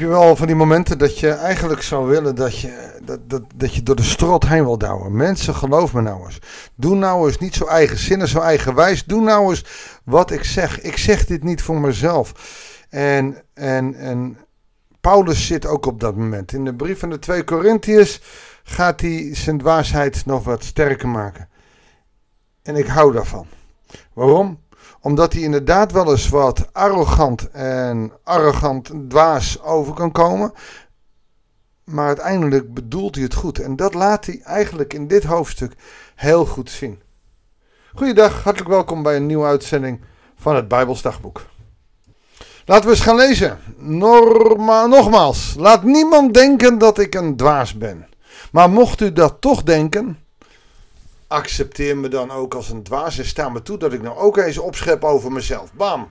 Heb 0.00 0.08
je 0.08 0.14
wel 0.14 0.36
van 0.36 0.46
die 0.46 0.56
momenten 0.56 0.98
dat 0.98 1.18
je 1.18 1.30
eigenlijk 1.30 1.82
zou 1.82 2.08
willen 2.08 2.34
dat 2.34 2.58
je, 2.58 2.98
dat, 3.04 3.30
dat, 3.30 3.42
dat 3.54 3.74
je 3.74 3.82
door 3.82 3.96
de 3.96 4.02
strot 4.02 4.48
heen 4.48 4.64
wil 4.64 4.78
douwen? 4.78 5.16
Mensen, 5.16 5.54
geloof 5.54 5.92
me 5.92 6.00
nou 6.00 6.24
eens. 6.24 6.38
Doe 6.74 6.96
nou 6.96 7.26
eens 7.26 7.38
niet 7.38 7.54
zo 7.54 7.66
eigenzinnig, 7.66 8.28
zo 8.28 8.38
eigenwijs. 8.38 9.04
Doe 9.04 9.22
nou 9.22 9.50
eens 9.50 9.64
wat 10.04 10.30
ik 10.30 10.44
zeg. 10.44 10.80
Ik 10.80 10.96
zeg 10.96 11.26
dit 11.26 11.42
niet 11.42 11.62
voor 11.62 11.80
mezelf. 11.80 12.32
En, 12.88 13.42
en, 13.54 13.94
en 13.94 14.38
Paulus 15.00 15.46
zit 15.46 15.66
ook 15.66 15.86
op 15.86 16.00
dat 16.00 16.16
moment. 16.16 16.52
In 16.52 16.64
de 16.64 16.74
brief 16.74 16.98
van 16.98 17.10
de 17.10 17.18
twee 17.18 17.44
Corinthiërs 17.44 18.20
gaat 18.62 19.00
hij 19.00 19.34
zijn 19.34 19.58
dwaasheid 19.58 20.26
nog 20.26 20.44
wat 20.44 20.64
sterker 20.64 21.08
maken. 21.08 21.48
En 22.62 22.76
ik 22.76 22.86
hou 22.86 23.12
daarvan. 23.12 23.46
Waarom? 24.12 24.60
Omdat 25.00 25.32
hij 25.32 25.42
inderdaad 25.42 25.92
wel 25.92 26.10
eens 26.10 26.28
wat 26.28 26.68
arrogant 26.72 27.50
en 27.50 28.12
arrogant 28.24 28.90
dwaas 29.08 29.62
over 29.62 29.94
kan 29.94 30.12
komen. 30.12 30.52
Maar 31.84 32.06
uiteindelijk 32.06 32.74
bedoelt 32.74 33.14
hij 33.14 33.24
het 33.24 33.34
goed. 33.34 33.58
En 33.58 33.76
dat 33.76 33.94
laat 33.94 34.26
hij 34.26 34.40
eigenlijk 34.44 34.94
in 34.94 35.06
dit 35.06 35.24
hoofdstuk 35.24 35.74
heel 36.14 36.46
goed 36.46 36.70
zien. 36.70 37.02
Goeiedag, 37.94 38.42
hartelijk 38.42 38.70
welkom 38.70 39.02
bij 39.02 39.16
een 39.16 39.26
nieuwe 39.26 39.46
uitzending 39.46 40.00
van 40.36 40.56
het 40.56 40.68
Bijbelsdagboek. 40.68 41.42
Laten 42.64 42.84
we 42.84 42.90
eens 42.90 43.00
gaan 43.00 43.16
lezen. 43.16 43.58
Norma 43.76 44.86
nogmaals, 44.86 45.54
laat 45.58 45.82
niemand 45.82 46.34
denken 46.34 46.78
dat 46.78 46.98
ik 46.98 47.14
een 47.14 47.36
dwaas 47.36 47.78
ben. 47.78 48.08
Maar 48.52 48.70
mocht 48.70 49.00
u 49.00 49.12
dat 49.12 49.40
toch 49.40 49.62
denken, 49.62 50.18
accepteer 51.30 51.96
me 51.96 52.08
dan 52.08 52.30
ook 52.30 52.54
als 52.54 52.70
een 52.70 52.82
dwaas 52.82 53.18
en 53.18 53.24
sta 53.24 53.48
me 53.48 53.62
toe 53.62 53.78
dat 53.78 53.92
ik 53.92 54.02
nou 54.02 54.16
ook 54.16 54.36
eens 54.36 54.58
opschep 54.58 55.04
over 55.04 55.32
mezelf. 55.32 55.72
Bam. 55.72 56.08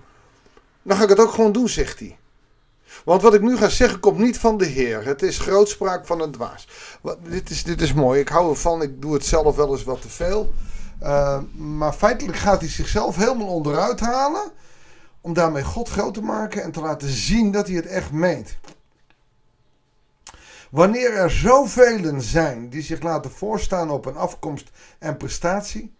Dan 0.81 0.97
ga 0.97 1.03
ik 1.03 1.09
het 1.09 1.19
ook 1.19 1.31
gewoon 1.31 1.51
doen, 1.51 1.69
zegt 1.69 1.99
hij. 1.99 2.17
Want 3.05 3.21
wat 3.21 3.33
ik 3.33 3.41
nu 3.41 3.57
ga 3.57 3.69
zeggen 3.69 3.99
komt 3.99 4.17
niet 4.17 4.37
van 4.37 4.57
de 4.57 4.65
Heer. 4.65 5.05
Het 5.05 5.21
is 5.21 5.39
grootspraak 5.39 6.05
van 6.05 6.21
een 6.21 6.31
dwaas. 6.31 6.67
Dit, 7.23 7.49
is, 7.49 7.63
dit 7.63 7.81
is 7.81 7.93
mooi. 7.93 8.19
Ik 8.19 8.29
hou 8.29 8.49
ervan. 8.49 8.81
Ik 8.81 9.01
doe 9.01 9.13
het 9.13 9.25
zelf 9.25 9.55
wel 9.55 9.71
eens 9.71 9.83
wat 9.83 10.01
te 10.01 10.09
veel. 10.09 10.53
Uh, 11.03 11.39
maar 11.55 11.93
feitelijk 11.93 12.37
gaat 12.37 12.59
hij 12.59 12.69
zichzelf 12.69 13.15
helemaal 13.15 13.47
onderuit 13.47 13.99
halen. 13.99 14.51
Om 15.21 15.33
daarmee 15.33 15.63
God 15.63 15.89
groot 15.89 16.13
te 16.13 16.21
maken 16.21 16.63
en 16.63 16.71
te 16.71 16.81
laten 16.81 17.09
zien 17.09 17.51
dat 17.51 17.67
hij 17.67 17.75
het 17.75 17.85
echt 17.85 18.11
meent. 18.11 18.57
Wanneer 20.69 21.13
er 21.13 21.31
zoveel 21.31 22.21
zijn 22.21 22.69
die 22.69 22.81
zich 22.81 23.01
laten 23.01 23.31
voorstaan 23.31 23.89
op 23.89 24.05
een 24.05 24.15
afkomst 24.15 24.71
en 24.99 25.17
prestatie, 25.17 25.93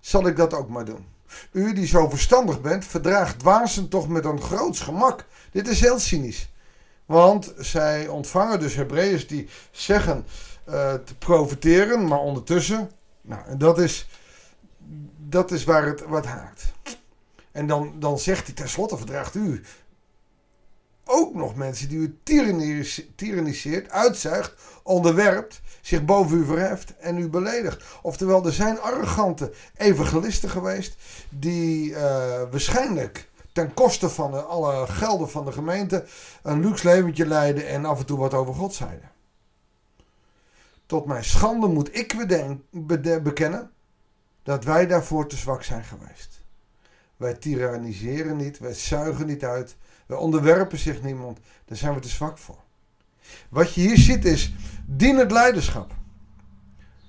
zal 0.00 0.26
ik 0.26 0.36
dat 0.36 0.54
ook 0.54 0.68
maar 0.68 0.84
doen. 0.84 1.06
U 1.52 1.72
die 1.72 1.86
zo 1.86 2.08
verstandig 2.08 2.60
bent, 2.60 2.84
verdraagt 2.84 3.38
dwazen 3.38 3.88
toch 3.88 4.08
met 4.08 4.24
een 4.24 4.40
groots 4.40 4.80
gemak. 4.80 5.26
Dit 5.50 5.68
is 5.68 5.80
heel 5.80 5.98
cynisch. 5.98 6.50
Want 7.06 7.52
zij 7.56 8.08
ontvangen 8.08 8.60
dus 8.60 8.74
Hebreeërs 8.74 9.26
die 9.26 9.48
zeggen 9.70 10.26
uh, 10.68 10.94
te 10.94 11.14
profiteren, 11.18 12.06
maar 12.06 12.18
ondertussen, 12.18 12.90
nou, 13.20 13.56
dat 13.56 13.78
is, 13.78 14.08
dat 15.16 15.50
is 15.50 15.64
waar 15.64 15.86
het 15.86 16.04
wat 16.06 16.26
haakt. 16.26 16.72
En 17.52 17.66
dan, 17.66 17.94
dan 17.98 18.18
zegt 18.18 18.46
hij 18.46 18.54
tenslotte 18.54 18.96
verdraagt 18.96 19.34
u 19.34 19.62
ook 21.08 21.34
nog 21.34 21.54
mensen 21.54 21.88
die 21.88 21.98
u 21.98 22.18
tyranniseert, 23.14 23.90
uitzuigt, 23.90 24.54
onderwerpt, 24.82 25.60
zich 25.80 26.04
boven 26.04 26.38
u 26.38 26.44
verheft 26.44 26.96
en 26.96 27.18
u 27.18 27.28
beledigt. 27.28 27.84
Oftewel, 28.02 28.46
er 28.46 28.52
zijn 28.52 28.80
arrogante 28.80 29.52
evangelisten 29.76 30.50
geweest 30.50 30.96
die 31.30 31.90
uh, 31.90 31.98
waarschijnlijk 32.50 33.28
ten 33.52 33.74
koste 33.74 34.08
van 34.08 34.48
alle 34.48 34.86
gelden 34.86 35.30
van 35.30 35.44
de 35.44 35.52
gemeente 35.52 36.04
een 36.42 36.60
luxe 36.60 36.88
leventje 36.88 37.26
leiden 37.26 37.68
en 37.68 37.84
af 37.84 37.98
en 37.98 38.06
toe 38.06 38.18
wat 38.18 38.34
over 38.34 38.54
God 38.54 38.74
zeiden. 38.74 39.10
Tot 40.86 41.06
mijn 41.06 41.24
schande 41.24 41.66
moet 41.66 41.96
ik 41.96 42.26
bekennen 43.22 43.70
dat 44.42 44.64
wij 44.64 44.86
daarvoor 44.86 45.28
te 45.28 45.36
zwak 45.36 45.62
zijn 45.62 45.84
geweest. 45.84 46.40
Wij 47.16 47.34
tyranniseren 47.34 48.36
niet, 48.36 48.58
wij 48.58 48.74
zuigen 48.74 49.26
niet 49.26 49.44
uit, 49.44 49.76
we 50.08 50.16
onderwerpen 50.16 50.78
zich 50.78 51.02
niemand. 51.02 51.38
Daar 51.64 51.78
zijn 51.78 51.94
we 51.94 52.00
te 52.00 52.08
zwak 52.08 52.38
voor. 52.38 52.58
Wat 53.48 53.74
je 53.74 53.80
hier 53.80 53.98
ziet 53.98 54.24
is 54.24 54.52
dienend 54.86 55.30
leiderschap. 55.30 55.92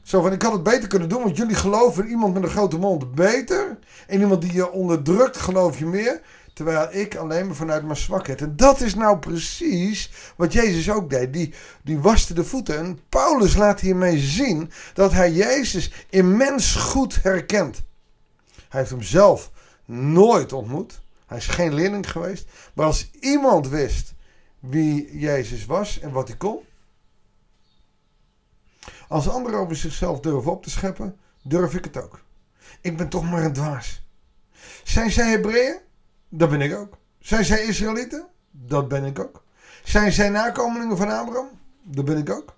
Zo 0.03 0.21
van, 0.21 0.31
ik 0.31 0.41
had 0.41 0.51
het 0.51 0.63
beter 0.63 0.87
kunnen 0.87 1.09
doen, 1.09 1.23
want 1.23 1.37
jullie 1.37 1.55
geloven 1.55 2.07
iemand 2.07 2.33
met 2.33 2.43
een 2.43 2.49
grote 2.49 2.77
mond 2.77 3.15
beter. 3.15 3.79
En 4.07 4.19
iemand 4.19 4.41
die 4.41 4.53
je 4.53 4.71
onderdrukt, 4.71 5.37
geloof 5.37 5.79
je 5.79 5.85
meer. 5.85 6.21
Terwijl 6.53 6.87
ik 6.91 7.15
alleen 7.15 7.45
maar 7.45 7.55
vanuit 7.55 7.83
mijn 7.83 7.97
zwakheid. 7.97 8.41
En 8.41 8.55
dat 8.55 8.81
is 8.81 8.95
nou 8.95 9.19
precies 9.19 10.11
wat 10.35 10.53
Jezus 10.53 10.91
ook 10.91 11.09
deed. 11.09 11.33
Die, 11.33 11.53
die 11.83 11.99
waste 11.99 12.33
de 12.33 12.43
voeten. 12.43 12.77
En 12.77 12.99
Paulus 13.09 13.55
laat 13.55 13.79
hiermee 13.79 14.17
zien 14.17 14.71
dat 14.93 15.11
hij 15.11 15.31
Jezus 15.31 16.05
immens 16.09 16.75
goed 16.75 17.23
herkent. 17.23 17.83
Hij 18.69 18.79
heeft 18.79 18.91
hem 18.91 19.01
zelf 19.01 19.51
nooit 19.85 20.53
ontmoet. 20.53 21.01
Hij 21.29 21.37
is 21.37 21.47
geen 21.47 21.73
leerling 21.73 22.11
geweest. 22.11 22.49
Maar 22.73 22.85
als 22.85 23.11
iemand 23.11 23.67
wist 23.67 24.13
wie 24.59 25.19
Jezus 25.19 25.65
was 25.65 25.99
en 25.99 26.11
wat 26.11 26.27
hij 26.27 26.37
kon. 26.37 26.59
Als 29.07 29.29
anderen 29.29 29.59
over 29.59 29.75
zichzelf 29.75 30.19
durven 30.19 30.51
op 30.51 30.63
te 30.63 30.69
scheppen, 30.69 31.17
durf 31.41 31.73
ik 31.75 31.83
het 31.83 31.97
ook. 31.97 32.21
Ik 32.81 32.97
ben 32.97 33.09
toch 33.09 33.29
maar 33.29 33.43
een 33.43 33.53
dwaas. 33.53 34.05
Zijn 34.83 35.11
zij 35.11 35.29
Hebreeën? 35.29 35.77
Dat 36.29 36.49
ben 36.49 36.61
ik 36.61 36.75
ook. 36.75 36.97
Zijn 37.19 37.45
zij 37.45 37.63
Israëlieten? 37.63 38.27
Dat 38.51 38.87
ben 38.87 39.03
ik 39.05 39.19
ook. 39.19 39.43
Zijn 39.83 40.11
zij 40.11 40.29
nakomelingen 40.29 40.97
van 40.97 41.09
Abraham? 41.09 41.49
Dat 41.83 42.05
ben 42.05 42.17
ik 42.17 42.29
ook. 42.29 42.55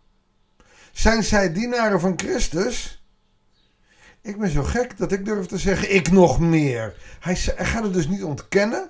Zijn 0.91 1.23
zij 1.23 1.53
dienaren 1.53 1.99
van 1.99 2.13
Christus? 2.19 3.00
Ik 4.21 4.39
ben 4.39 4.49
zo 4.49 4.63
gek 4.63 4.97
dat 4.97 5.11
ik 5.11 5.25
durf 5.25 5.45
te 5.45 5.57
zeggen, 5.57 5.95
ik 5.95 6.11
nog 6.11 6.39
meer. 6.39 6.95
Hij, 7.19 7.35
gaat 7.35 7.83
het 7.83 7.93
dus 7.93 8.07
niet 8.07 8.23
ontkennen. 8.23 8.89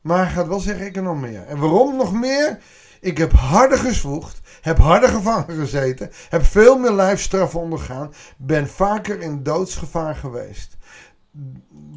Maar 0.00 0.24
hij 0.24 0.34
gaat 0.34 0.46
wel 0.46 0.60
zeggen, 0.60 0.86
ik 0.86 0.96
er 0.96 1.02
nog 1.02 1.20
meer. 1.20 1.46
En 1.46 1.58
waarom 1.58 1.96
nog 1.96 2.12
meer? 2.12 2.58
Ik 3.00 3.18
heb 3.18 3.32
harder 3.32 3.78
gezwoegd, 3.78 4.40
heb 4.60 4.78
harder 4.78 5.08
gevangen 5.08 5.56
gezeten, 5.56 6.10
heb 6.28 6.44
veel 6.44 6.78
meer 6.78 6.92
lijfstraffen 6.92 7.60
ondergaan, 7.60 8.12
ben 8.36 8.68
vaker 8.68 9.20
in 9.20 9.42
doodsgevaar 9.42 10.14
geweest. 10.14 10.76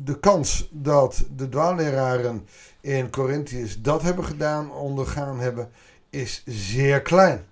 De 0.03 0.19
kans 0.19 0.69
dat 0.71 1.23
de 1.35 1.49
dwaalleraren 1.49 2.47
in 2.81 3.09
Corinthians 3.09 3.81
dat 3.81 4.01
hebben 4.01 4.25
gedaan, 4.25 4.71
ondergaan 4.71 5.39
hebben, 5.39 5.69
is 6.09 6.43
zeer 6.45 7.01
klein. 7.01 7.45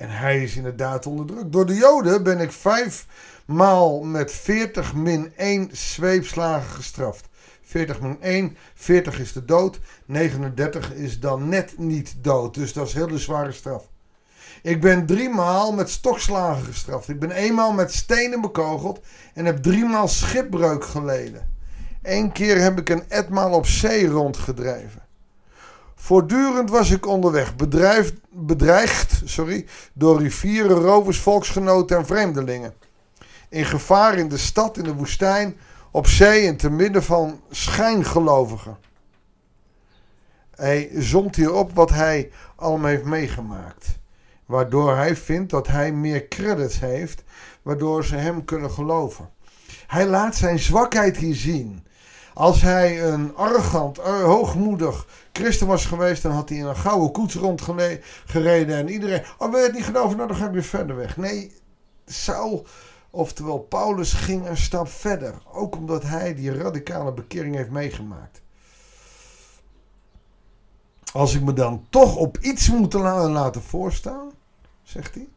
En 0.00 0.10
hij 0.10 0.42
is 0.42 0.56
inderdaad 0.56 1.06
onder 1.06 1.26
druk. 1.26 1.52
Door 1.52 1.66
de 1.66 1.74
Joden 1.74 2.22
ben 2.22 2.40
ik 2.40 2.52
vijf 2.52 3.06
maal 3.44 4.02
met 4.02 4.32
40 4.32 4.94
min 4.94 5.32
1 5.36 5.68
zweepslagen 5.72 6.70
gestraft. 6.70 7.28
40 7.62 8.00
min 8.00 8.16
1, 8.20 8.56
40 8.74 9.20
is 9.20 9.32
de 9.32 9.44
dood. 9.44 9.80
39 10.06 10.92
is 10.92 11.20
dan 11.20 11.48
net 11.48 11.78
niet 11.78 12.14
dood. 12.20 12.54
Dus 12.54 12.72
dat 12.72 12.86
is 12.86 12.94
een 12.94 13.00
hele 13.00 13.18
zware 13.18 13.52
straf. 13.52 13.88
Ik 14.62 14.80
ben 14.80 15.06
drie 15.06 15.28
maal 15.28 15.72
met 15.72 15.90
stokslagen 15.90 16.64
gestraft. 16.64 17.08
Ik 17.08 17.18
ben 17.18 17.30
eenmaal 17.30 17.72
met 17.72 17.92
stenen 17.92 18.40
bekogeld 18.40 19.00
en 19.34 19.44
heb 19.44 19.62
driemaal 19.62 20.08
schipbreuk 20.08 20.84
geleden. 20.84 21.50
Eén 22.02 22.32
keer 22.32 22.60
heb 22.60 22.78
ik 22.78 22.88
een 22.88 23.04
etmaal 23.08 23.52
op 23.52 23.66
zee 23.66 24.06
rondgedreven. 24.06 25.02
Voortdurend 26.02 26.70
was 26.70 26.90
ik 26.90 27.06
onderweg, 27.06 27.54
bedreigd 28.30 29.22
sorry, 29.24 29.66
door 29.92 30.18
rivieren, 30.18 30.76
rovers, 30.76 31.18
volksgenoten 31.18 31.96
en 31.96 32.06
vreemdelingen. 32.06 32.74
In 33.48 33.64
gevaar 33.64 34.18
in 34.18 34.28
de 34.28 34.36
stad, 34.36 34.76
in 34.76 34.84
de 34.84 34.94
woestijn, 34.94 35.56
op 35.90 36.06
zee 36.06 36.46
en 36.46 36.56
te 36.56 36.70
midden 36.70 37.02
van 37.02 37.40
schijngelovigen. 37.50 38.78
Hij 40.54 40.90
zomt 40.94 41.36
hier 41.36 41.52
op 41.52 41.74
wat 41.74 41.90
hij 41.90 42.30
allemaal 42.56 42.88
heeft 42.90 43.04
meegemaakt. 43.04 43.98
Waardoor 44.46 44.96
hij 44.96 45.16
vindt 45.16 45.50
dat 45.50 45.66
hij 45.66 45.92
meer 45.92 46.28
credits 46.28 46.80
heeft, 46.80 47.22
waardoor 47.62 48.04
ze 48.04 48.16
hem 48.16 48.44
kunnen 48.44 48.70
geloven. 48.70 49.30
Hij 49.86 50.06
laat 50.06 50.36
zijn 50.36 50.58
zwakheid 50.58 51.16
hier 51.16 51.34
zien. 51.34 51.84
Als 52.40 52.60
hij 52.60 53.12
een 53.12 53.36
arrogant, 53.36 53.98
eh, 53.98 54.22
hoogmoedig 54.22 55.06
christen 55.32 55.66
was 55.66 55.86
geweest, 55.86 56.22
dan 56.22 56.32
had 56.32 56.48
hij 56.48 56.58
in 56.58 56.64
een 56.64 56.76
gouden 56.76 57.12
koets 57.12 57.34
rondgereden 57.34 58.76
en 58.76 58.88
iedereen. 58.88 59.22
Oh, 59.38 59.50
wil 59.50 59.58
je 59.58 59.64
het 59.64 59.74
niet 59.74 59.84
geloven? 59.84 60.16
Nou, 60.16 60.28
dan 60.28 60.36
ga 60.36 60.46
ik 60.46 60.52
weer 60.52 60.62
verder 60.62 60.96
weg. 60.96 61.16
Nee, 61.16 61.52
Saul, 62.06 62.66
oftewel 63.10 63.58
Paulus, 63.58 64.12
ging 64.12 64.46
een 64.46 64.56
stap 64.56 64.88
verder. 64.88 65.34
Ook 65.52 65.76
omdat 65.76 66.02
hij 66.02 66.34
die 66.34 66.54
radicale 66.54 67.12
bekering 67.12 67.54
heeft 67.54 67.70
meegemaakt. 67.70 68.42
Als 71.12 71.34
ik 71.34 71.42
me 71.42 71.52
dan 71.52 71.86
toch 71.90 72.16
op 72.16 72.38
iets 72.38 72.70
moet 72.70 72.92
laten 72.92 73.62
voorstaan, 73.62 74.30
zegt 74.82 75.14
hij. 75.14 75.28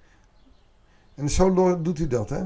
En 1.16 1.30
zo 1.30 1.82
doet 1.82 1.98
hij 1.98 2.08
dat, 2.08 2.30
hè? 2.30 2.44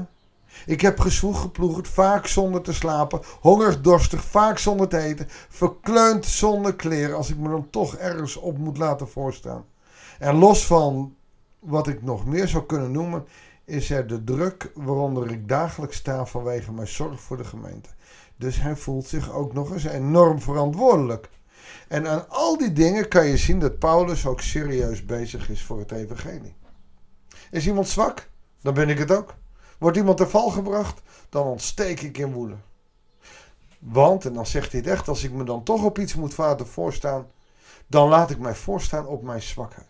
Ik 0.66 0.80
heb 0.80 1.00
gezwoeg 1.00 1.40
geploegd, 1.40 1.88
vaak 1.88 2.26
zonder 2.26 2.62
te 2.62 2.72
slapen, 2.72 3.20
hongerig, 3.40 3.80
dorstig, 3.80 4.24
vaak 4.24 4.58
zonder 4.58 4.88
te 4.88 4.98
eten, 4.98 5.26
verkleund 5.48 6.26
zonder 6.26 6.76
kleren, 6.76 7.16
als 7.16 7.30
ik 7.30 7.36
me 7.38 7.48
dan 7.48 7.70
toch 7.70 7.96
ergens 7.96 8.36
op 8.36 8.58
moet 8.58 8.78
laten 8.78 9.08
voorstaan. 9.08 9.64
En 10.18 10.34
los 10.34 10.66
van 10.66 11.14
wat 11.58 11.88
ik 11.88 12.02
nog 12.02 12.26
meer 12.26 12.48
zou 12.48 12.64
kunnen 12.64 12.90
noemen, 12.90 13.26
is 13.64 13.90
er 13.90 14.06
de 14.06 14.24
druk 14.24 14.70
waaronder 14.74 15.30
ik 15.30 15.48
dagelijks 15.48 15.96
sta 15.96 16.26
vanwege 16.26 16.72
mijn 16.72 16.88
zorg 16.88 17.20
voor 17.20 17.36
de 17.36 17.44
gemeente. 17.44 17.88
Dus 18.36 18.60
hij 18.60 18.76
voelt 18.76 19.06
zich 19.06 19.32
ook 19.32 19.52
nog 19.52 19.72
eens 19.72 19.84
enorm 19.84 20.40
verantwoordelijk. 20.40 21.28
En 21.88 22.06
aan 22.06 22.28
al 22.28 22.58
die 22.58 22.72
dingen 22.72 23.08
kan 23.08 23.26
je 23.26 23.36
zien 23.36 23.58
dat 23.58 23.78
Paulus 23.78 24.26
ook 24.26 24.40
serieus 24.40 25.04
bezig 25.04 25.50
is 25.50 25.62
voor 25.62 25.78
het 25.78 25.92
evangelie. 25.92 26.54
Is 27.50 27.66
iemand 27.66 27.88
zwak? 27.88 28.28
Dan 28.60 28.74
ben 28.74 28.88
ik 28.88 28.98
het 28.98 29.10
ook. 29.10 29.34
Wordt 29.78 29.96
iemand 29.96 30.16
ter 30.16 30.30
val 30.30 30.50
gebracht? 30.50 31.02
Dan 31.28 31.46
ontsteek 31.46 32.00
ik 32.00 32.18
in 32.18 32.32
woede. 32.32 32.54
Want, 33.78 34.24
en 34.24 34.32
dan 34.32 34.46
zegt 34.46 34.72
hij 34.72 34.80
het 34.80 34.90
echt, 34.90 35.08
als 35.08 35.24
ik 35.24 35.32
me 35.32 35.44
dan 35.44 35.62
toch 35.62 35.84
op 35.84 35.98
iets 35.98 36.14
moet 36.14 36.36
laten 36.36 36.66
voorstaan, 36.66 37.26
dan 37.86 38.08
laat 38.08 38.30
ik 38.30 38.38
mij 38.38 38.54
voorstaan 38.54 39.06
op 39.06 39.22
mijn 39.22 39.42
zwakheid. 39.42 39.86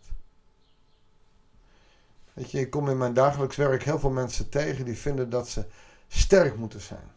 Weet 2.32 2.50
je, 2.50 2.60
ik 2.60 2.70
kom 2.70 2.88
in 2.88 2.98
mijn 2.98 3.14
dagelijks 3.14 3.56
werk 3.56 3.82
heel 3.82 3.98
veel 3.98 4.10
mensen 4.10 4.48
tegen 4.48 4.84
die 4.84 4.98
vinden 4.98 5.30
dat 5.30 5.48
ze 5.48 5.64
sterk 6.08 6.56
moeten 6.56 6.80
zijn. 6.80 7.10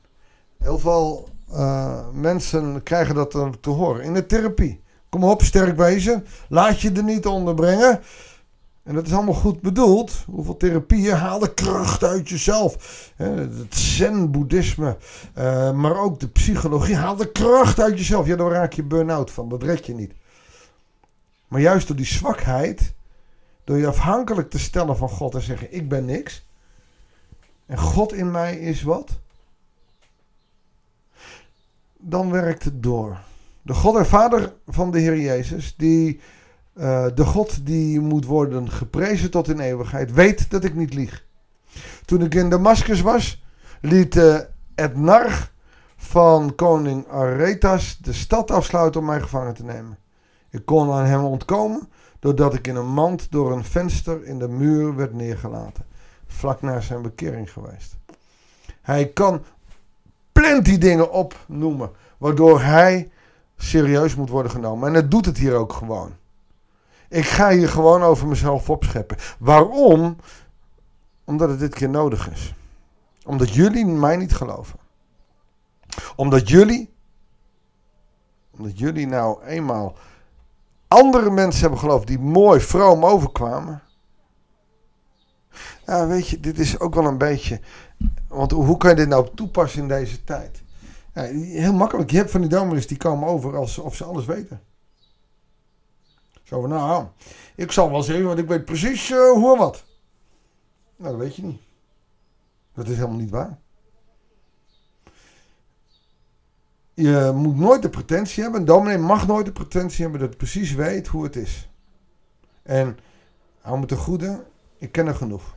Heel 0.57 0.79
veel 0.79 1.29
uh, 1.51 2.09
mensen 2.13 2.83
krijgen 2.83 3.15
dat 3.15 3.31
te 3.61 3.69
horen 3.69 4.03
in 4.03 4.13
de 4.13 4.25
therapie. 4.25 4.81
Kom 5.09 5.23
op, 5.23 5.41
sterk 5.41 5.77
wezen. 5.77 6.25
Laat 6.49 6.81
je 6.81 6.91
er 6.91 7.03
niet 7.03 7.25
onderbrengen. 7.25 8.01
En 8.83 8.93
dat 8.93 9.05
is 9.05 9.13
allemaal 9.13 9.33
goed 9.33 9.61
bedoeld. 9.61 10.23
Hoeveel 10.25 10.57
therapieën 10.57 11.15
haal 11.15 11.39
de 11.39 11.53
kracht 11.53 12.03
uit 12.03 12.29
jezelf. 12.29 13.11
Het 13.15 13.75
zen-boeddhisme, 13.75 14.97
uh, 15.37 15.71
maar 15.71 15.97
ook 15.97 16.19
de 16.19 16.27
psychologie. 16.27 16.95
Haal 16.95 17.15
de 17.15 17.31
kracht 17.31 17.79
uit 17.79 17.97
jezelf. 17.97 18.27
Ja, 18.27 18.35
dan 18.35 18.51
raak 18.51 18.73
je 18.73 18.83
burn-out 18.83 19.31
van. 19.31 19.49
Dat 19.49 19.63
red 19.63 19.85
je 19.85 19.93
niet. 19.93 20.13
Maar 21.47 21.61
juist 21.61 21.87
door 21.87 21.95
die 21.95 22.05
zwakheid, 22.05 22.93
door 23.63 23.77
je 23.77 23.87
afhankelijk 23.87 24.49
te 24.49 24.59
stellen 24.59 24.97
van 24.97 25.09
God 25.09 25.35
en 25.35 25.41
zeggen: 25.41 25.73
Ik 25.73 25.89
ben 25.89 26.05
niks. 26.05 26.45
En 27.65 27.77
God 27.77 28.13
in 28.13 28.31
mij 28.31 28.57
is 28.57 28.83
wat? 28.83 29.19
Dan 31.97 32.31
werkt 32.31 32.63
het 32.63 32.83
door. 32.83 33.17
De 33.61 33.73
God 33.73 33.95
en 33.95 34.05
Vader 34.05 34.53
van 34.67 34.91
de 34.91 34.99
Heer 34.99 35.19
Jezus, 35.19 35.75
die 35.77 36.19
uh, 36.73 37.05
de 37.15 37.25
God 37.25 37.65
die 37.65 37.99
moet 37.99 38.25
worden 38.25 38.71
geprezen 38.71 39.31
tot 39.31 39.47
in 39.47 39.59
eeuwigheid, 39.59 40.13
weet 40.13 40.49
dat 40.49 40.63
ik 40.63 40.75
niet 40.75 40.93
lieg. 40.93 41.25
Toen 42.05 42.21
ik 42.21 42.35
in 42.35 42.49
Damascus 42.49 43.01
was, 43.01 43.43
liet 43.81 44.15
uh, 44.15 44.39
het 44.75 44.97
nar 44.97 45.51
van 45.95 46.55
koning 46.55 47.07
Aretas 47.07 47.97
de 47.97 48.13
stad 48.13 48.51
afsluiten 48.51 48.99
om 48.99 49.05
mij 49.07 49.21
gevangen 49.21 49.53
te 49.53 49.63
nemen. 49.63 49.97
Ik 50.49 50.65
kon 50.65 50.91
aan 50.91 51.05
hem 51.05 51.23
ontkomen 51.23 51.89
doordat 52.19 52.53
ik 52.53 52.67
in 52.67 52.75
een 52.75 52.93
mand 52.93 53.31
door 53.31 53.51
een 53.51 53.63
venster 53.63 54.25
in 54.25 54.39
de 54.39 54.47
muur 54.47 54.95
werd 54.95 55.13
neergelaten, 55.13 55.85
vlak 56.27 56.61
na 56.61 56.79
zijn 56.79 57.01
bekering 57.01 57.51
geweest. 57.51 57.97
Hij 58.81 59.07
kan 59.07 59.43
plenty 60.31 60.77
dingen 60.77 61.11
opnoemen 61.11 61.91
waardoor 62.17 62.61
hij 62.61 63.11
serieus 63.57 64.15
moet 64.15 64.29
worden 64.29 64.51
genomen. 64.51 64.87
En 64.87 64.93
het 64.93 65.11
doet 65.11 65.25
het 65.25 65.37
hier 65.37 65.53
ook 65.53 65.73
gewoon. 65.73 66.11
Ik 67.11 67.25
ga 67.25 67.49
hier 67.49 67.69
gewoon 67.69 68.01
over 68.01 68.27
mezelf 68.27 68.69
opscheppen. 68.69 69.17
Waarom? 69.39 70.15
Omdat 71.23 71.49
het 71.49 71.59
dit 71.59 71.73
keer 71.73 71.89
nodig 71.89 72.31
is. 72.31 72.53
Omdat 73.25 73.53
jullie 73.53 73.85
mij 73.85 74.15
niet 74.15 74.35
geloven. 74.35 74.79
Omdat 76.15 76.49
jullie, 76.49 76.93
omdat 78.51 78.79
jullie 78.79 79.07
nou 79.07 79.43
eenmaal 79.43 79.95
andere 80.87 81.29
mensen 81.29 81.61
hebben 81.61 81.79
geloofd 81.79 82.07
die 82.07 82.19
mooi, 82.19 82.59
vroom 82.59 83.05
overkwamen. 83.05 83.81
Ja, 85.85 86.07
weet 86.07 86.27
je, 86.27 86.39
dit 86.39 86.59
is 86.59 86.79
ook 86.79 86.95
wel 86.95 87.05
een 87.05 87.17
beetje. 87.17 87.59
Want 88.27 88.51
hoe 88.51 88.77
kan 88.77 88.89
je 88.89 88.95
dit 88.95 89.07
nou 89.07 89.27
toepassen 89.35 89.81
in 89.81 89.87
deze 89.87 90.23
tijd? 90.23 90.63
Ja, 91.13 91.21
heel 91.21 91.73
makkelijk. 91.73 92.11
Je 92.11 92.17
hebt 92.17 92.31
van 92.31 92.41
die 92.41 92.49
dominees 92.49 92.87
die 92.87 92.97
komen 92.97 93.27
over 93.27 93.55
alsof 93.55 93.95
ze 93.95 94.03
alles 94.03 94.25
weten. 94.25 94.61
Zo 96.51 96.61
van, 96.61 96.69
nou, 96.69 97.05
ik 97.55 97.71
zal 97.71 97.91
wel 97.91 98.03
zeggen, 98.03 98.25
want 98.25 98.39
ik 98.39 98.47
weet 98.47 98.65
precies 98.65 99.09
uh, 99.09 99.31
hoe 99.31 99.51
en 99.51 99.57
wat. 99.57 99.83
Nou, 100.95 101.11
dat 101.11 101.21
weet 101.21 101.35
je 101.35 101.43
niet. 101.43 101.61
Dat 102.73 102.87
is 102.87 102.95
helemaal 102.95 103.17
niet 103.17 103.29
waar. 103.29 103.59
Je 106.93 107.31
moet 107.35 107.55
nooit 107.55 107.81
de 107.81 107.89
pretentie 107.89 108.43
hebben, 108.43 108.59
een 108.59 108.67
dominee 108.67 108.97
mag 108.97 109.27
nooit 109.27 109.45
de 109.45 109.51
pretentie 109.51 110.01
hebben 110.01 110.19
dat 110.19 110.29
hij 110.29 110.37
precies 110.37 110.73
weet 110.73 111.07
hoe 111.07 111.23
het 111.23 111.35
is. 111.35 111.69
En 112.63 112.97
hou 113.61 113.79
me 113.79 113.85
te 113.85 113.97
goede, 113.97 114.43
ik 114.77 114.91
ken 114.91 115.07
er 115.07 115.15
genoeg. 115.15 115.55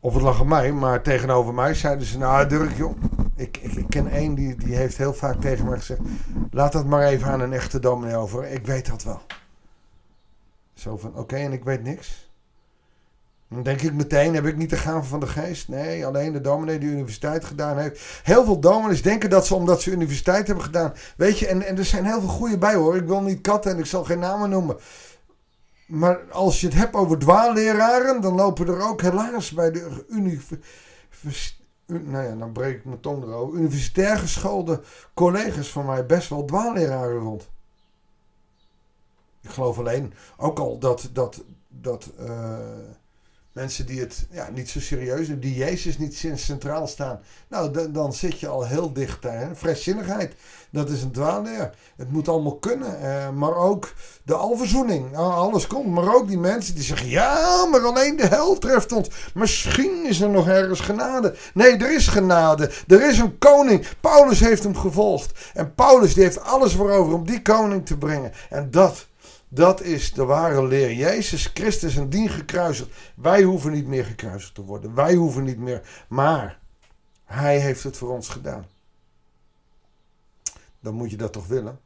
Of 0.00 0.14
het 0.14 0.22
lag 0.22 0.40
aan 0.40 0.48
mij, 0.48 0.72
maar 0.72 1.02
tegenover 1.02 1.54
mij 1.54 1.74
zeiden 1.74 2.06
ze, 2.06 2.18
nou 2.18 2.48
Dirk 2.48 2.76
joh, 2.76 2.96
ik, 3.36 3.56
ik, 3.56 3.86
ken 3.88 4.08
één 4.08 4.34
die, 4.34 4.54
die 4.56 4.74
heeft 4.74 4.96
heel 4.96 5.14
vaak 5.14 5.40
tegen 5.40 5.66
mij 5.66 5.78
gezegd: 5.78 6.00
laat 6.50 6.72
dat 6.72 6.86
maar 6.86 7.06
even 7.06 7.28
aan 7.28 7.40
een 7.40 7.52
echte 7.52 7.78
dominee 7.78 8.16
over. 8.16 8.50
Ik 8.50 8.66
weet 8.66 8.86
dat 8.86 9.02
wel. 9.02 9.20
Zo 10.74 10.96
van: 10.96 11.16
oké, 11.16 11.36
en 11.36 11.52
ik 11.52 11.64
weet 11.64 11.82
niks. 11.82 12.30
Dan 13.48 13.62
denk 13.62 13.80
ik 13.80 13.94
meteen: 13.94 14.34
heb 14.34 14.46
ik 14.46 14.56
niet 14.56 14.70
de 14.70 14.76
gave 14.76 15.08
van 15.08 15.20
de 15.20 15.26
geest? 15.26 15.68
Nee, 15.68 16.06
alleen 16.06 16.32
de 16.32 16.40
dominee 16.40 16.78
die 16.78 16.90
universiteit 16.90 17.44
gedaan 17.44 17.78
heeft. 17.78 18.20
Heel 18.22 18.44
veel 18.44 18.60
dominees 18.60 19.02
denken 19.02 19.30
dat 19.30 19.46
ze 19.46 19.54
omdat 19.54 19.82
ze 19.82 19.90
universiteit 19.90 20.46
hebben 20.46 20.64
gedaan. 20.64 20.94
Weet 21.16 21.38
je, 21.38 21.46
en, 21.46 21.62
en 21.62 21.78
er 21.78 21.84
zijn 21.84 22.04
heel 22.04 22.20
veel 22.20 22.28
goede 22.28 22.58
bij 22.58 22.74
hoor. 22.74 22.96
Ik 22.96 23.06
wil 23.06 23.22
niet 23.22 23.40
katten 23.40 23.70
en 23.72 23.78
ik 23.78 23.86
zal 23.86 24.04
geen 24.04 24.18
namen 24.18 24.50
noemen. 24.50 24.76
Maar 25.86 26.18
als 26.30 26.60
je 26.60 26.66
het 26.66 26.76
hebt 26.76 26.94
over 26.94 27.18
dwaalleraren, 27.18 28.20
dan 28.20 28.34
lopen 28.34 28.68
er 28.68 28.88
ook 28.88 29.02
helaas 29.02 29.52
bij 29.52 29.70
de 29.70 30.04
universiteit 30.08 30.64
nou 31.86 32.24
ja, 32.24 32.34
dan 32.34 32.52
breek 32.52 32.76
ik 32.76 32.84
mijn 32.84 33.00
tong 33.00 33.22
erover. 33.22 33.58
Universitair 33.58 34.18
geschoolde 34.18 34.82
collega's 35.14 35.70
van 35.70 35.86
mij 35.86 36.06
best 36.06 36.28
wel 36.28 36.44
dwaalleraren 36.44 37.18
rond. 37.18 37.48
Ik 39.40 39.50
geloof 39.50 39.78
alleen 39.78 40.14
ook 40.36 40.58
al 40.58 40.78
dat, 40.78 41.10
dat, 41.12 41.44
dat 41.68 42.12
uh, 42.20 42.58
mensen 43.56 43.86
die 43.86 44.00
het 44.00 44.26
ja, 44.30 44.48
niet 44.54 44.68
zo 44.70 44.80
serieus 44.80 45.26
nemen, 45.26 45.40
die 45.40 45.54
Jezus 45.54 45.98
niet 45.98 46.26
centraal 46.34 46.86
staan. 46.86 47.20
Nou, 47.48 47.90
dan 47.92 48.12
zit 48.12 48.40
je 48.40 48.48
al 48.48 48.66
heel 48.66 48.92
dicht 48.92 49.22
daar. 49.22 49.50
Vrijzinnigheid, 49.54 50.34
dat 50.70 50.90
is 50.90 51.02
een 51.02 51.12
dwaalleer. 51.12 51.74
Het 51.96 52.12
moet 52.12 52.28
allemaal 52.28 52.56
kunnen. 52.56 52.98
Uh, 53.02 53.30
maar 53.30 53.54
ook 53.54 53.92
de 54.22 54.34
alverzoening, 54.34 55.10
nou, 55.10 55.32
alles 55.32 55.66
komt. 55.66 55.86
Maar 55.86 56.14
ook 56.14 56.28
die 56.28 56.38
mensen 56.38 56.74
die 56.74 56.84
zeggen, 56.84 57.08
ja, 57.08 57.66
maar 57.70 57.84
alleen 57.84 58.16
de 58.16 58.26
hel 58.26 58.58
treft 58.58 58.92
ons. 58.92 59.08
Misschien 59.34 60.06
is 60.06 60.20
er 60.20 60.30
nog 60.30 60.48
ergens 60.48 60.80
genade. 60.80 61.34
Nee, 61.54 61.76
er 61.76 61.94
is 61.94 62.08
genade. 62.08 62.70
Er 62.86 63.08
is 63.08 63.18
een 63.18 63.38
koning. 63.38 63.86
Paulus 64.00 64.40
heeft 64.40 64.62
hem 64.62 64.76
gevolgd. 64.76 65.38
En 65.54 65.74
Paulus 65.74 66.14
die 66.14 66.22
heeft 66.22 66.40
alles 66.40 66.72
voor 66.72 66.90
over 66.90 67.14
om 67.14 67.26
die 67.26 67.42
koning 67.42 67.86
te 67.86 67.98
brengen. 67.98 68.32
En 68.50 68.70
dat 68.70 69.06
dat 69.48 69.80
is 69.82 70.12
de 70.12 70.24
ware 70.24 70.66
leer. 70.66 70.92
Jezus 70.92 71.50
Christus 71.54 71.96
en 71.96 72.08
dien 72.08 72.28
gekruisigd. 72.28 72.90
Wij 73.14 73.42
hoeven 73.42 73.72
niet 73.72 73.86
meer 73.86 74.04
gekruisigd 74.04 74.54
te 74.54 74.64
worden. 74.64 74.94
Wij 74.94 75.14
hoeven 75.14 75.44
niet 75.44 75.58
meer. 75.58 76.04
Maar 76.08 76.58
hij 77.24 77.58
heeft 77.58 77.82
het 77.82 77.96
voor 77.96 78.10
ons 78.10 78.28
gedaan. 78.28 78.66
Dan 80.80 80.94
moet 80.94 81.10
je 81.10 81.16
dat 81.16 81.32
toch 81.32 81.46
willen? 81.46 81.80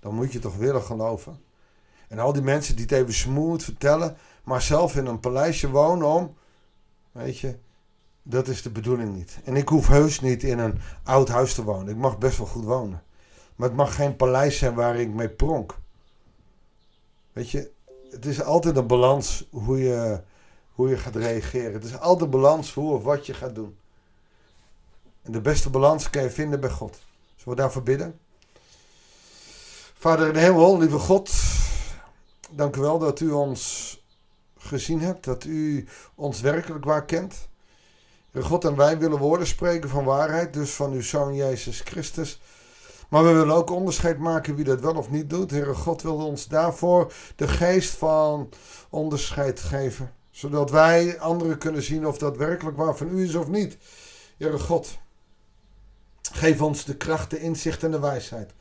Dan 0.00 0.14
moet 0.14 0.32
je 0.32 0.38
toch 0.38 0.56
willen 0.56 0.82
geloven? 0.82 1.40
En 2.08 2.18
al 2.18 2.32
die 2.32 2.42
mensen 2.42 2.76
die 2.76 2.84
het 2.84 2.94
even 2.94 3.14
smooth 3.14 3.64
vertellen, 3.64 4.16
maar 4.44 4.62
zelf 4.62 4.96
in 4.96 5.06
een 5.06 5.20
paleisje 5.20 5.70
wonen 5.70 6.06
om. 6.06 6.36
Weet 7.12 7.38
je, 7.38 7.56
dat 8.22 8.48
is 8.48 8.62
de 8.62 8.70
bedoeling 8.70 9.14
niet. 9.14 9.38
En 9.44 9.56
ik 9.56 9.68
hoef 9.68 9.86
heus 9.86 10.20
niet 10.20 10.42
in 10.42 10.58
een 10.58 10.80
oud 11.02 11.28
huis 11.28 11.54
te 11.54 11.64
wonen. 11.64 11.88
Ik 11.88 11.96
mag 11.96 12.18
best 12.18 12.38
wel 12.38 12.46
goed 12.46 12.64
wonen. 12.64 13.02
Maar 13.56 13.68
het 13.68 13.76
mag 13.76 13.94
geen 13.94 14.16
paleis 14.16 14.58
zijn 14.58 14.74
waar 14.74 14.96
ik 14.96 15.08
mee 15.08 15.28
pronk. 15.28 15.80
Weet 17.32 17.50
je, 17.50 17.70
het 18.10 18.26
is 18.26 18.42
altijd 18.42 18.76
een 18.76 18.86
balans 18.86 19.46
hoe 19.50 19.78
je, 19.78 20.20
hoe 20.72 20.88
je 20.88 20.96
gaat 20.96 21.16
reageren. 21.16 21.72
Het 21.72 21.84
is 21.84 21.98
altijd 21.98 22.20
een 22.20 22.40
balans 22.40 22.74
hoe 22.74 22.92
of 22.92 23.02
wat 23.02 23.26
je 23.26 23.34
gaat 23.34 23.54
doen. 23.54 23.76
En 25.22 25.32
de 25.32 25.40
beste 25.40 25.70
balans 25.70 26.10
kan 26.10 26.22
je 26.22 26.30
vinden 26.30 26.60
bij 26.60 26.70
God. 26.70 27.00
Zullen 27.36 27.56
we 27.56 27.62
daarvoor 27.62 27.82
bidden? 27.82 28.20
Vader 29.94 30.26
in 30.26 30.32
de 30.32 30.38
hemel, 30.38 30.78
lieve 30.78 30.98
God, 30.98 31.32
dank 32.50 32.76
u 32.76 32.80
wel 32.80 32.98
dat 32.98 33.20
u 33.20 33.30
ons 33.30 33.96
gezien 34.58 35.00
hebt, 35.00 35.24
dat 35.24 35.44
u 35.44 35.88
ons 36.14 36.40
werkelijk 36.40 36.84
waar 36.84 37.04
kent. 37.04 37.48
God, 38.40 38.64
en 38.64 38.76
wij 38.76 38.98
willen 38.98 39.18
woorden 39.18 39.46
spreken 39.46 39.88
van 39.88 40.04
waarheid, 40.04 40.52
dus 40.52 40.70
van 40.70 40.92
uw 40.92 41.02
Zoon 41.02 41.34
Jezus 41.34 41.80
Christus. 41.80 42.40
Maar 43.12 43.24
we 43.24 43.32
willen 43.32 43.54
ook 43.54 43.70
onderscheid 43.70 44.18
maken 44.18 44.54
wie 44.54 44.64
dat 44.64 44.80
wel 44.80 44.94
of 44.94 45.10
niet 45.10 45.30
doet. 45.30 45.50
Heere 45.50 45.74
God 45.74 46.02
wil 46.02 46.16
ons 46.16 46.48
daarvoor 46.48 47.12
de 47.36 47.48
geest 47.48 47.90
van 47.90 48.48
onderscheid 48.90 49.60
geven. 49.60 50.12
Zodat 50.30 50.70
wij 50.70 51.18
anderen 51.20 51.58
kunnen 51.58 51.82
zien 51.82 52.06
of 52.06 52.18
dat 52.18 52.36
werkelijk 52.36 52.76
waar 52.76 52.96
van 52.96 53.08
u 53.08 53.24
is 53.24 53.34
of 53.34 53.48
niet. 53.48 53.76
Heere 54.36 54.58
God, 54.58 54.98
geef 56.32 56.62
ons 56.62 56.84
de 56.84 56.96
kracht, 56.96 57.30
de 57.30 57.40
inzicht 57.40 57.82
en 57.82 57.90
de 57.90 58.00
wijsheid. 58.00 58.52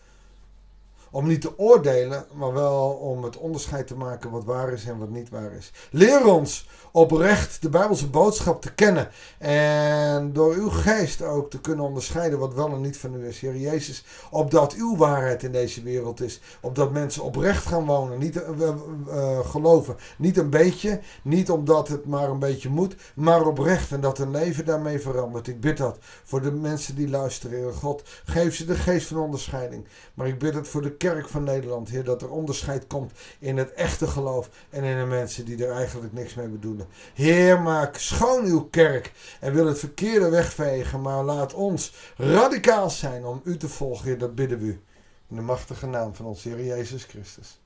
Om 1.12 1.28
niet 1.28 1.42
te 1.42 1.58
oordelen, 1.58 2.26
maar 2.34 2.54
wel 2.54 2.90
om 2.90 3.24
het 3.24 3.38
onderscheid 3.38 3.88
te 3.88 3.96
maken 3.96 4.32
wat 4.32 4.44
waar 4.44 4.74
is 4.74 4.86
en 4.86 4.98
wat 4.98 5.10
niet 5.10 5.30
waar 5.30 5.54
is. 5.54 5.72
Leer 5.92 6.26
ons 6.26 6.68
oprecht 6.92 7.62
de 7.62 7.70
Bijbelse 7.70 8.10
boodschap 8.10 8.62
te 8.62 8.74
kennen. 8.74 9.10
En 9.38 10.34
door 10.34 10.54
uw 10.54 10.70
geest 10.70 11.22
ook 11.22 11.50
te 11.50 11.62
kunnen 11.62 11.86
onderscheiden 11.86 12.40
wat 12.40 12.54
wel 12.54 12.72
en 12.72 12.82
niet 12.82 12.98
van 12.98 13.16
u 13.16 13.28
is. 13.28 13.40
Heer 13.40 13.58
Jezus, 13.58 14.06
opdat 14.30 14.74
uw 14.74 14.98
waarheid 14.98 15.44
in 15.44 15.52
deze 15.52 15.84
wereld 15.84 16.22
is. 16.22 16.42
Opdat 16.62 16.92
mensen 16.92 17.24
oprecht 17.24 17.66
gaan 17.66 17.86
wonen. 17.86 18.20
Niet 18.20 18.36
uh, 18.36 19.40
geloven. 19.40 19.96
Niet 20.18 20.38
een 20.38 20.50
beetje. 20.50 21.00
Niet 21.24 21.50
omdat 21.50 21.88
het 21.88 22.06
maar 22.06 22.30
een 22.30 22.40
beetje 22.40 22.70
moet. 22.70 22.96
Maar 23.16 23.46
oprecht. 23.46 23.92
En 23.92 24.02
dat 24.02 24.18
hun 24.18 24.32
leven 24.32 24.66
daarmee 24.66 25.00
verandert. 25.00 25.48
Ik 25.48 25.62
bid 25.62 25.78
dat 25.78 25.98
voor 26.24 26.42
de 26.42 26.52
mensen 26.52 26.96
die 26.96 27.10
luisteren. 27.10 27.74
God, 27.74 28.04
geef 28.26 28.56
ze 28.56 28.66
de 28.66 28.76
geest 28.76 29.08
van 29.08 29.18
onderscheiding. 29.18 29.88
Maar 30.14 30.28
ik 30.28 30.40
bid 30.40 30.54
het 30.54 30.68
voor 30.68 30.82
de 30.82 30.98
kerk 31.02 31.30
van 31.30 31.44
Nederland. 31.44 31.90
Heer, 31.90 32.04
dat 32.04 32.22
er 32.22 32.30
onderscheid 32.30 32.88
komt 32.88 33.12
in 33.40 33.58
het 33.58 33.74
echte 33.74 34.08
geloof. 34.08 34.50
En 34.70 34.84
in 34.84 34.98
de 34.98 35.06
mensen 35.06 35.46
die 35.46 35.66
er 35.66 35.72
eigenlijk 35.72 36.14
niks 36.14 36.34
mee 36.34 36.48
bedoelen. 36.48 36.88
Heer, 37.14 37.62
maak 37.62 37.98
schoon 37.98 38.46
uw 38.46 38.62
kerk 38.62 39.12
en 39.40 39.54
wil 39.54 39.66
het 39.66 39.80
verkeerde 39.80 40.30
wegvegen, 40.30 41.02
maar 41.02 41.24
laat 41.24 41.54
ons 41.54 41.94
radicaal 42.18 42.90
zijn 42.90 43.26
om 43.26 43.42
u 43.44 43.58
te 43.58 43.70
volgen. 43.70 44.06
Heer, 44.06 44.18
dat 44.18 44.36
bidden 44.36 44.60
we 44.60 44.66
u. 44.66 44.82
In 45.30 45.36
de 45.36 45.42
machtige 45.42 45.88
naam 45.88 46.16
van 46.16 46.26
onze 46.26 46.50
Heer 46.50 46.66
Jezus 46.66 47.04
Christus. 47.04 47.60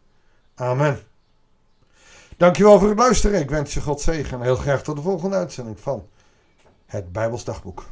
Amen. 0.55 0.99
Dankjewel 2.37 2.79
voor 2.79 2.89
het 2.89 2.97
luisteren. 2.97 3.39
Ik 3.39 3.49
wens 3.49 3.73
je 3.73 3.81
God 3.81 4.01
zegen 4.01 4.37
en 4.37 4.43
heel 4.43 4.55
graag 4.55 4.83
tot 4.83 4.95
de 4.95 5.01
volgende 5.01 5.35
uitzending 5.35 5.79
van 5.79 6.07
het 6.85 7.11
Bijbels 7.11 7.43
Dagboek. 7.43 7.85